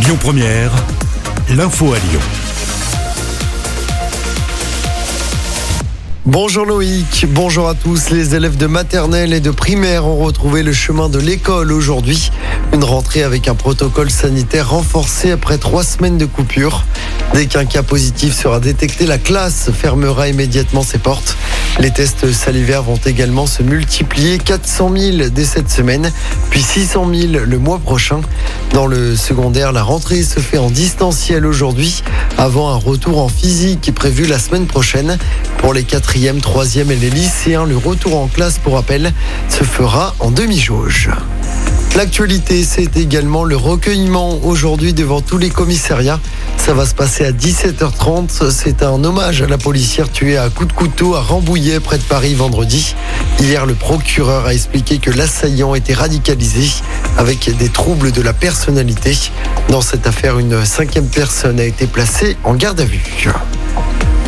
Lyon 0.00 0.16
Première, 0.20 0.70
l'info 1.50 1.92
à 1.92 1.98
Lyon. 1.98 2.20
Bonjour 6.24 6.66
Loïc, 6.66 7.26
bonjour 7.28 7.68
à 7.68 7.74
tous. 7.74 8.10
Les 8.10 8.34
élèves 8.34 8.56
de 8.56 8.66
maternelle 8.66 9.32
et 9.32 9.40
de 9.40 9.50
primaire 9.50 10.06
ont 10.06 10.18
retrouvé 10.18 10.62
le 10.62 10.72
chemin 10.72 11.08
de 11.08 11.18
l'école 11.18 11.72
aujourd'hui. 11.72 12.30
Une 12.72 12.84
rentrée 12.84 13.22
avec 13.22 13.48
un 13.48 13.54
protocole 13.54 14.10
sanitaire 14.10 14.70
renforcé 14.70 15.32
après 15.32 15.58
trois 15.58 15.82
semaines 15.82 16.16
de 16.18 16.26
coupure. 16.26 16.84
Dès 17.34 17.46
qu'un 17.46 17.64
cas 17.64 17.82
positif 17.82 18.34
sera 18.34 18.60
détecté, 18.60 19.04
la 19.04 19.18
classe 19.18 19.70
fermera 19.72 20.28
immédiatement 20.28 20.82
ses 20.82 20.98
portes. 20.98 21.36
Les 21.80 21.92
tests 21.92 22.32
salivaires 22.32 22.82
vont 22.82 22.98
également 23.06 23.46
se 23.46 23.62
multiplier 23.62 24.38
400 24.38 24.92
000 24.96 25.28
dès 25.30 25.44
cette 25.44 25.70
semaine, 25.70 26.10
puis 26.50 26.60
600 26.60 27.08
000 27.14 27.32
le 27.46 27.58
mois 27.58 27.78
prochain. 27.78 28.20
Dans 28.72 28.86
le 28.86 29.14
secondaire, 29.14 29.70
la 29.70 29.84
rentrée 29.84 30.22
se 30.22 30.40
fait 30.40 30.58
en 30.58 30.70
distanciel 30.70 31.46
aujourd'hui, 31.46 32.02
avant 32.36 32.70
un 32.70 32.76
retour 32.76 33.22
en 33.22 33.28
physique 33.28 33.94
prévu 33.94 34.26
la 34.26 34.40
semaine 34.40 34.66
prochaine. 34.66 35.18
Pour 35.58 35.72
les 35.72 35.84
quatrièmes, 35.84 36.40
troisièmes 36.40 36.90
et 36.90 36.96
les 36.96 37.10
lycéens, 37.10 37.64
le 37.64 37.76
retour 37.76 38.18
en 38.18 38.26
classe, 38.26 38.58
pour 38.58 38.74
rappel, 38.74 39.12
se 39.48 39.62
fera 39.62 40.16
en 40.18 40.32
demi-jauge. 40.32 41.10
L'actualité, 41.96 42.64
c'est 42.64 42.96
également 42.96 43.44
le 43.44 43.56
recueillement 43.56 44.40
aujourd'hui 44.44 44.92
devant 44.92 45.20
tous 45.20 45.38
les 45.38 45.50
commissariats. 45.50 46.20
Ça 46.68 46.74
va 46.74 46.84
se 46.84 46.94
passer 46.94 47.24
à 47.24 47.32
17h30. 47.32 48.50
C'est 48.50 48.82
un 48.82 49.02
hommage 49.02 49.40
à 49.40 49.46
la 49.46 49.56
policière 49.56 50.12
tuée 50.12 50.36
à 50.36 50.50
coups 50.50 50.68
de 50.68 50.74
couteau 50.74 51.14
à 51.14 51.22
Rambouillet, 51.22 51.80
près 51.80 51.96
de 51.96 52.02
Paris, 52.02 52.34
vendredi. 52.34 52.94
Hier, 53.40 53.64
le 53.64 53.72
procureur 53.72 54.44
a 54.44 54.52
expliqué 54.52 54.98
que 54.98 55.10
l'assaillant 55.10 55.74
était 55.74 55.94
radicalisé 55.94 56.70
avec 57.16 57.56
des 57.56 57.70
troubles 57.70 58.12
de 58.12 58.20
la 58.20 58.34
personnalité. 58.34 59.16
Dans 59.70 59.80
cette 59.80 60.06
affaire, 60.06 60.38
une 60.38 60.62
cinquième 60.66 61.08
personne 61.08 61.58
a 61.58 61.64
été 61.64 61.86
placée 61.86 62.36
en 62.44 62.52
garde 62.52 62.80
à 62.80 62.84
vue. 62.84 63.02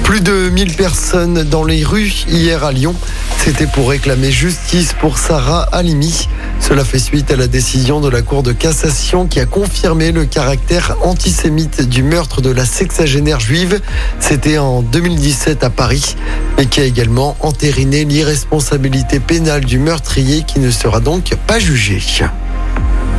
Plus 0.03 0.23
de 0.23 0.49
1000 0.49 0.77
personnes 0.77 1.43
dans 1.43 1.63
les 1.63 1.85
rues 1.85 2.25
hier 2.27 2.65
à 2.65 2.73
Lyon. 2.73 2.95
C'était 3.37 3.67
pour 3.67 3.91
réclamer 3.91 4.31
justice 4.31 4.95
pour 4.99 5.19
Sarah 5.19 5.69
Halimi. 5.73 6.27
Cela 6.71 6.85
fait 6.85 7.01
suite 7.01 7.33
à 7.33 7.37
la 7.37 7.49
décision 7.49 8.01
de 8.01 8.09
la 8.09 8.23
Cour 8.23 8.45
de 8.45 8.53
cassation 8.53 9.27
qui 9.27 9.41
a 9.41 9.45
confirmé 9.45 10.13
le 10.13 10.25
caractère 10.25 10.97
antisémite 11.03 11.83
du 11.83 12.05
meurtre 12.05 12.43
de 12.43 12.51
la 12.51 12.65
sexagénaire 12.65 13.41
juive. 13.41 13.81
C'était 14.21 14.57
en 14.57 14.81
2017 14.81 15.65
à 15.65 15.71
Paris, 15.71 16.15
mais 16.57 16.67
qui 16.67 16.79
a 16.79 16.85
également 16.85 17.37
entériné 17.41 18.05
l'irresponsabilité 18.05 19.19
pénale 19.19 19.65
du 19.65 19.81
meurtrier 19.81 20.45
qui 20.45 20.61
ne 20.61 20.71
sera 20.71 21.01
donc 21.01 21.35
pas 21.49 21.59
jugé. 21.59 22.01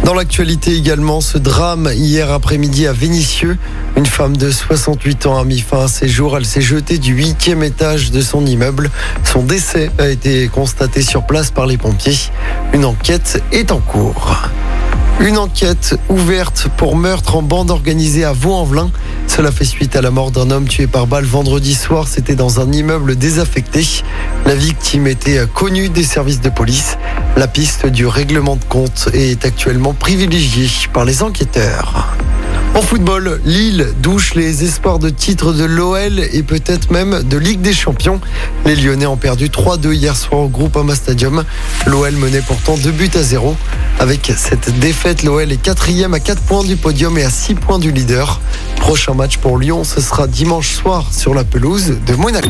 Dans 0.04 0.16
l'actualité 0.16 0.76
également, 0.76 1.22
ce 1.22 1.38
drame 1.38 1.90
hier 1.94 2.32
après-midi 2.32 2.88
à 2.88 2.94
Vénissieux. 2.94 3.58
Une 3.96 4.06
femme 4.06 4.36
de 4.36 4.50
68 4.50 5.28
ans 5.28 5.38
a 5.38 5.44
mis 5.44 5.60
fin 5.60 5.84
à 5.84 5.88
ses 5.88 6.08
jours. 6.08 6.36
Elle 6.36 6.46
s'est 6.46 6.62
jetée 6.62 6.98
du 6.98 7.14
huitième 7.14 7.62
étage 7.62 8.12
de 8.12 8.22
son 8.22 8.46
immeuble. 8.46 8.90
Son 9.24 9.44
décès 9.44 9.92
a 10.00 10.08
été 10.08 10.48
constaté 10.48 11.02
sur 11.02 11.24
place 11.24 11.52
par 11.52 11.68
les 11.68 11.78
pompiers. 11.78 12.18
Une 12.74 12.86
enquête 12.86 13.44
est 13.52 13.72
en 13.72 13.80
cours. 13.80 14.36
Une 15.20 15.38
enquête 15.38 16.00
ouverte 16.10 16.68
pour 16.78 16.96
meurtre 16.96 17.36
en 17.36 17.44
bande 17.44 17.70
organisée 17.70 18.26
à 18.26 18.34
Vaux-en-Velin. 18.34 18.90
Cela 19.28 19.52
fait 19.52 19.66
suite 19.66 19.96
à 19.96 20.02
la 20.02 20.10
mort 20.10 20.32
d'un 20.32 20.50
homme 20.50 20.68
tué 20.68 20.88
par 20.88 21.06
balle 21.06 21.26
vendredi 21.26 21.76
soir. 21.76 22.08
C'était 22.08 22.36
dans 22.36 22.60
un 22.60 22.72
immeuble 22.72 23.16
désaffecté. 23.16 23.86
La 24.48 24.56
victime 24.56 25.06
était 25.06 25.46
connue 25.54 25.90
des 25.90 26.04
services 26.04 26.42
de 26.42 26.50
police. 26.50 26.98
La 27.38 27.48
piste 27.48 27.88
du 27.88 28.06
règlement 28.06 28.56
de 28.56 28.64
compte 28.66 29.10
est 29.14 29.46
actuellement 29.46 29.94
privilégiée 29.94 30.70
par 30.94 31.06
les 31.06 31.24
enquêteurs. 31.24 32.16
En 32.76 32.82
football, 32.82 33.42
Lille 33.46 33.88
douche 34.02 34.36
les 34.36 34.64
espoirs 34.64 35.00
de 35.00 35.10
titre 35.10 35.52
de 35.52 35.64
l'OL 35.64 36.20
et 36.20 36.44
peut-être 36.44 36.92
même 36.92 37.24
de 37.24 37.38
Ligue 37.38 37.62
des 37.62 37.74
Champions. 37.74 38.22
Les 38.66 38.76
Lyonnais 38.76 39.06
ont 39.06 39.18
perdu 39.18 39.48
3-2 39.48 39.94
hier 39.94 40.16
soir 40.16 40.42
au 40.42 40.48
groupe 40.48 40.78
Ama 40.78 40.96
Stadium. 40.96 41.44
L'OL 41.86 42.14
menait 42.14 42.42
pourtant 42.42 42.78
2 42.78 42.92
buts 42.92 43.12
à 43.16 43.24
0. 43.24 43.56
Avec 44.00 44.32
cette 44.38 44.80
défaite, 44.80 45.24
l'OL 45.24 45.52
est 45.52 45.58
quatrième 45.58 46.14
à 46.14 46.20
4 46.20 46.42
points 46.42 46.64
du 46.64 46.76
podium 46.76 47.18
et 47.18 47.24
à 47.24 47.30
6 47.30 47.56
points 47.56 47.80
du 47.80 47.92
leader. 47.92 48.40
Prochain 48.78 49.14
match 49.14 49.38
pour 49.38 49.58
Lyon, 49.58 49.84
ce 49.84 50.00
sera 50.00 50.28
dimanche 50.28 50.74
soir 50.74 51.08
sur 51.12 51.34
la 51.34 51.44
pelouse 51.44 51.98
de 52.06 52.16
Monaco. 52.16 52.50